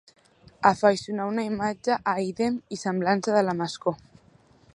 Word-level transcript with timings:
Afaiçonar 0.69 1.27
una 1.33 1.45
imatge 1.49 1.99
a 2.15 2.17
ídem 2.31 2.57
i 2.77 2.83
semblança 2.87 3.37
de 3.37 3.49
la 3.51 3.57
Mascó. 3.61 3.99